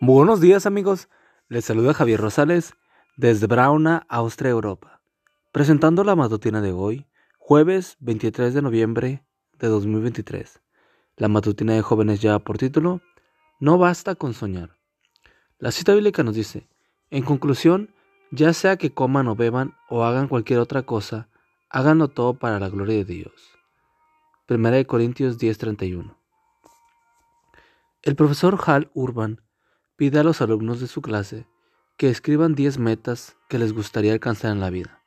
Buenos 0.00 0.40
días 0.40 0.66
amigos, 0.66 1.08
les 1.48 1.64
saluda 1.64 1.94
Javier 1.94 2.20
Rosales 2.20 2.74
desde 3.16 3.46
Brauna, 3.46 4.04
Austria, 4.08 4.50
Europa, 4.50 5.00
presentando 5.52 6.02
la 6.02 6.16
matutina 6.16 6.60
de 6.60 6.72
hoy, 6.72 7.06
jueves 7.38 7.96
23 8.00 8.52
de 8.52 8.60
noviembre 8.60 9.24
de 9.60 9.68
2023. 9.68 10.60
La 11.16 11.28
matutina 11.28 11.74
de 11.74 11.82
jóvenes 11.82 12.20
ya 12.20 12.40
por 12.40 12.58
título, 12.58 13.02
No 13.60 13.78
basta 13.78 14.16
con 14.16 14.34
soñar. 14.34 14.76
La 15.58 15.70
cita 15.70 15.94
bíblica 15.94 16.24
nos 16.24 16.34
dice, 16.34 16.68
en 17.10 17.22
conclusión, 17.22 17.94
ya 18.32 18.52
sea 18.52 18.76
que 18.76 18.92
coman 18.92 19.28
o 19.28 19.36
beban 19.36 19.74
o 19.88 20.02
hagan 20.02 20.26
cualquier 20.26 20.58
otra 20.58 20.82
cosa, 20.82 21.28
háganlo 21.70 22.08
todo 22.08 22.34
para 22.34 22.58
la 22.58 22.68
gloria 22.68 22.96
de 22.96 23.04
Dios. 23.04 23.32
1 24.48 24.86
Corintios 24.88 25.38
10:31 25.38 26.16
El 28.02 28.16
profesor 28.16 28.58
Hal 28.66 28.90
Urban 28.92 29.43
pide 29.96 30.18
a 30.18 30.24
los 30.24 30.40
alumnos 30.40 30.80
de 30.80 30.88
su 30.88 31.02
clase 31.02 31.46
que 31.96 32.10
escriban 32.10 32.54
10 32.54 32.78
metas 32.78 33.36
que 33.48 33.58
les 33.58 33.72
gustaría 33.72 34.12
alcanzar 34.12 34.50
en 34.50 34.60
la 34.60 34.70
vida. 34.70 35.02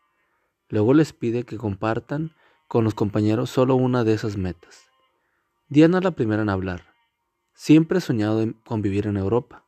Luego 0.69 0.93
les 0.93 1.13
pide 1.13 1.43
que 1.43 1.57
compartan 1.57 2.33
con 2.67 2.83
los 2.83 2.93
compañeros 2.93 3.49
solo 3.49 3.75
una 3.75 4.03
de 4.03 4.13
esas 4.13 4.37
metas. 4.37 4.89
Diana 5.69 5.97
es 5.97 6.03
la 6.03 6.11
primera 6.11 6.41
en 6.41 6.49
hablar. 6.49 6.93
Siempre 7.53 7.97
he 7.97 8.01
soñado 8.01 8.45
con 8.63 8.81
vivir 8.81 9.07
en 9.07 9.17
Europa. 9.17 9.65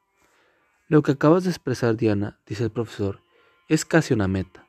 Lo 0.88 1.02
que 1.02 1.12
acabas 1.12 1.44
de 1.44 1.50
expresar, 1.50 1.98
Diana, 1.98 2.40
dice 2.46 2.64
el 2.64 2.72
profesor, 2.72 3.22
es 3.68 3.84
casi 3.84 4.14
una 4.14 4.28
meta. 4.28 4.68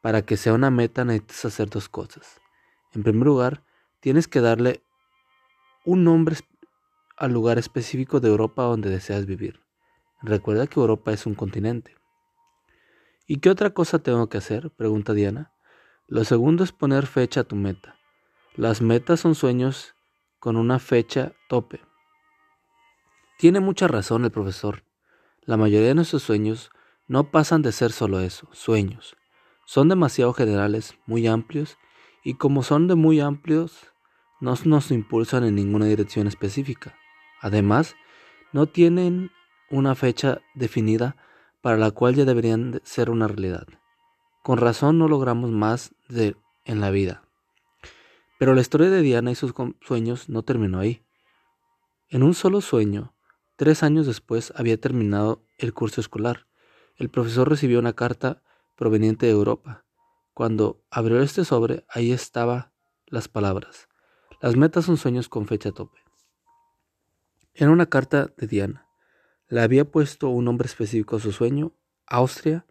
Para 0.00 0.22
que 0.22 0.36
sea 0.36 0.54
una 0.54 0.70
meta 0.70 1.04
necesitas 1.04 1.44
hacer 1.44 1.68
dos 1.68 1.88
cosas. 1.88 2.40
En 2.92 3.02
primer 3.02 3.26
lugar, 3.26 3.62
tienes 4.00 4.28
que 4.28 4.40
darle 4.40 4.82
un 5.84 6.04
nombre 6.04 6.36
al 7.16 7.32
lugar 7.32 7.58
específico 7.58 8.20
de 8.20 8.28
Europa 8.28 8.62
donde 8.62 8.90
deseas 8.90 9.26
vivir. 9.26 9.60
Recuerda 10.22 10.66
que 10.66 10.78
Europa 10.78 11.12
es 11.12 11.26
un 11.26 11.34
continente. 11.34 11.96
¿Y 13.26 13.38
qué 13.38 13.50
otra 13.50 13.70
cosa 13.70 13.98
tengo 14.00 14.28
que 14.28 14.38
hacer? 14.38 14.70
pregunta 14.70 15.14
Diana. 15.14 15.52
Lo 16.06 16.24
segundo 16.24 16.62
es 16.64 16.72
poner 16.72 17.06
fecha 17.06 17.40
a 17.40 17.44
tu 17.44 17.56
meta. 17.56 17.96
Las 18.54 18.82
metas 18.82 19.20
son 19.20 19.34
sueños 19.34 19.94
con 20.38 20.56
una 20.56 20.78
fecha 20.78 21.32
tope. 21.48 21.80
Tiene 23.38 23.60
mucha 23.60 23.88
razón 23.88 24.24
el 24.24 24.30
profesor. 24.30 24.84
La 25.40 25.56
mayoría 25.56 25.88
de 25.88 25.94
nuestros 25.94 26.22
sueños 26.22 26.70
no 27.08 27.30
pasan 27.30 27.62
de 27.62 27.72
ser 27.72 27.90
solo 27.90 28.20
eso, 28.20 28.48
sueños. 28.52 29.16
Son 29.66 29.88
demasiado 29.88 30.32
generales, 30.32 30.94
muy 31.06 31.26
amplios, 31.26 31.78
y 32.22 32.34
como 32.34 32.62
son 32.62 32.86
de 32.86 32.94
muy 32.94 33.20
amplios, 33.20 33.92
no 34.40 34.54
nos 34.64 34.90
impulsan 34.90 35.44
en 35.44 35.54
ninguna 35.54 35.86
dirección 35.86 36.26
específica. 36.26 36.94
Además, 37.40 37.96
no 38.52 38.66
tienen 38.66 39.30
una 39.72 39.96
fecha 39.96 40.40
definida 40.54 41.16
para 41.62 41.78
la 41.78 41.90
cual 41.90 42.14
ya 42.14 42.24
deberían 42.24 42.80
ser 42.84 43.10
una 43.10 43.26
realidad. 43.26 43.66
Con 44.42 44.58
razón 44.58 44.98
no 44.98 45.08
logramos 45.08 45.50
más 45.50 45.94
de, 46.08 46.36
en 46.64 46.80
la 46.80 46.90
vida. 46.90 47.24
Pero 48.38 48.54
la 48.54 48.60
historia 48.60 48.90
de 48.90 49.02
Diana 49.02 49.30
y 49.30 49.34
sus 49.34 49.54
sueños 49.80 50.28
no 50.28 50.42
terminó 50.42 50.78
ahí. 50.78 51.02
En 52.10 52.22
un 52.22 52.34
solo 52.34 52.60
sueño, 52.60 53.14
tres 53.56 53.82
años 53.82 54.06
después 54.06 54.52
había 54.56 54.78
terminado 54.78 55.42
el 55.58 55.72
curso 55.72 56.00
escolar. 56.00 56.46
El 56.96 57.08
profesor 57.08 57.48
recibió 57.48 57.78
una 57.78 57.94
carta 57.94 58.42
proveniente 58.76 59.26
de 59.26 59.32
Europa. 59.32 59.84
Cuando 60.34 60.82
abrió 60.90 61.22
este 61.22 61.44
sobre, 61.44 61.86
ahí 61.88 62.12
estaban 62.12 62.72
las 63.06 63.28
palabras. 63.28 63.88
Las 64.40 64.56
metas 64.56 64.84
son 64.84 64.96
sueños 64.96 65.28
con 65.28 65.46
fecha 65.46 65.70
tope. 65.70 65.98
Era 67.54 67.70
una 67.70 67.86
carta 67.86 68.32
de 68.36 68.46
Diana. 68.46 68.88
Le 69.52 69.60
había 69.60 69.84
puesto 69.84 70.30
un 70.30 70.46
nombre 70.46 70.64
específico 70.64 71.16
a 71.16 71.20
su 71.20 71.30
sueño, 71.30 71.74
Austria, 72.06 72.64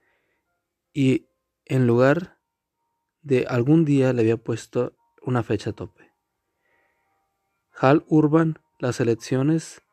y 0.92 1.28
en 1.66 1.86
lugar 1.86 2.40
de 3.22 3.46
algún 3.48 3.86
día 3.86 4.14
le 4.14 4.24
había 4.24 4.38
puesto 4.38 4.98
una 5.22 5.44
fecha 5.44 5.74
tope. 5.74 6.12
Hal 7.80 8.04
Urban, 8.08 8.58
las 8.80 9.00
elecciones 9.00 9.84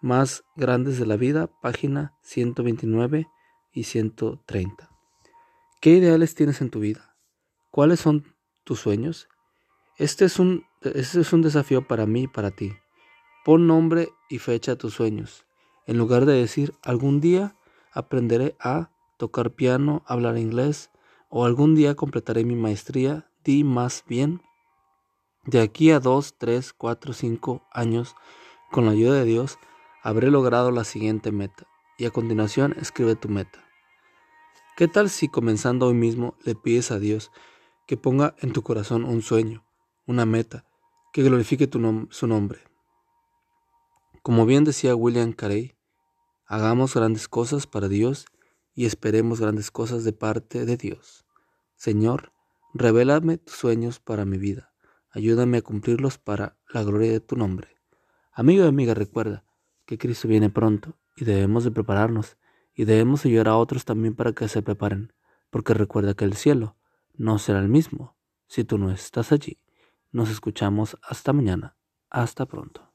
más 0.00 0.42
grandes 0.56 0.98
de 0.98 1.04
la 1.04 1.16
vida, 1.16 1.50
página 1.60 2.16
129 2.22 3.26
y 3.74 3.82
130. 3.82 4.88
¿Qué 5.82 5.90
ideales 5.90 6.34
tienes 6.34 6.62
en 6.62 6.70
tu 6.70 6.80
vida? 6.80 7.14
¿Cuáles 7.70 8.00
son 8.00 8.24
tus 8.64 8.80
sueños? 8.80 9.28
Este 9.98 10.24
es 10.24 10.38
un, 10.38 10.64
este 10.80 11.20
es 11.20 11.30
un 11.34 11.42
desafío 11.42 11.86
para 11.86 12.06
mí 12.06 12.22
y 12.22 12.28
para 12.28 12.52
ti. 12.52 12.72
Pon 13.44 13.66
nombre 13.66 14.08
y 14.30 14.38
fecha 14.38 14.72
a 14.72 14.76
tus 14.76 14.94
sueños. 14.94 15.44
En 15.88 15.96
lugar 15.96 16.26
de 16.26 16.34
decir 16.34 16.74
algún 16.82 17.18
día 17.22 17.56
aprenderé 17.92 18.54
a 18.60 18.90
tocar 19.16 19.54
piano, 19.54 20.02
hablar 20.06 20.36
inglés 20.36 20.90
o 21.30 21.46
algún 21.46 21.74
día 21.74 21.94
completaré 21.94 22.44
mi 22.44 22.56
maestría, 22.56 23.30
di 23.42 23.64
más 23.64 24.04
bien 24.06 24.42
de 25.46 25.62
aquí 25.62 25.90
a 25.90 25.98
dos, 25.98 26.34
tres, 26.36 26.74
cuatro, 26.74 27.14
cinco 27.14 27.66
años, 27.72 28.16
con 28.70 28.84
la 28.84 28.90
ayuda 28.90 29.14
de 29.14 29.24
Dios, 29.24 29.58
habré 30.02 30.30
logrado 30.30 30.70
la 30.70 30.84
siguiente 30.84 31.32
meta. 31.32 31.66
Y 31.96 32.04
a 32.04 32.10
continuación 32.10 32.76
escribe 32.78 33.16
tu 33.16 33.30
meta. 33.30 33.64
¿Qué 34.76 34.88
tal 34.88 35.08
si 35.08 35.28
comenzando 35.28 35.86
hoy 35.86 35.94
mismo 35.94 36.36
le 36.44 36.54
pides 36.54 36.90
a 36.90 36.98
Dios 36.98 37.32
que 37.86 37.96
ponga 37.96 38.34
en 38.40 38.52
tu 38.52 38.62
corazón 38.62 39.04
un 39.04 39.22
sueño, 39.22 39.64
una 40.06 40.26
meta, 40.26 40.66
que 41.14 41.22
glorifique 41.22 41.66
su 42.10 42.26
nombre? 42.26 42.60
Como 44.22 44.44
bien 44.44 44.64
decía 44.64 44.94
William 44.94 45.32
Carey, 45.32 45.77
Hagamos 46.50 46.94
grandes 46.94 47.28
cosas 47.28 47.66
para 47.66 47.88
Dios 47.88 48.24
y 48.74 48.86
esperemos 48.86 49.38
grandes 49.38 49.70
cosas 49.70 50.02
de 50.04 50.14
parte 50.14 50.64
de 50.64 50.78
Dios. 50.78 51.26
Señor, 51.76 52.32
revélame 52.72 53.36
tus 53.36 53.54
sueños 53.54 54.00
para 54.00 54.24
mi 54.24 54.38
vida. 54.38 54.72
Ayúdame 55.10 55.58
a 55.58 55.62
cumplirlos 55.62 56.16
para 56.16 56.56
la 56.72 56.82
gloria 56.84 57.12
de 57.12 57.20
tu 57.20 57.36
nombre. 57.36 57.76
Amigo 58.32 58.64
y 58.64 58.68
amiga, 58.68 58.94
recuerda 58.94 59.44
que 59.84 59.98
Cristo 59.98 60.26
viene 60.26 60.48
pronto 60.48 60.96
y 61.18 61.26
debemos 61.26 61.64
de 61.64 61.70
prepararnos 61.70 62.38
y 62.74 62.86
debemos 62.86 63.26
ayudar 63.26 63.48
a 63.48 63.56
otros 63.58 63.84
también 63.84 64.14
para 64.14 64.32
que 64.32 64.48
se 64.48 64.62
preparen, 64.62 65.12
porque 65.50 65.74
recuerda 65.74 66.14
que 66.14 66.24
el 66.24 66.32
cielo 66.32 66.76
no 67.14 67.38
será 67.38 67.58
el 67.58 67.68
mismo 67.68 68.16
si 68.46 68.64
tú 68.64 68.78
no 68.78 68.90
estás 68.90 69.32
allí. 69.32 69.58
Nos 70.12 70.30
escuchamos 70.30 70.96
hasta 71.02 71.34
mañana. 71.34 71.76
Hasta 72.08 72.46
pronto. 72.46 72.87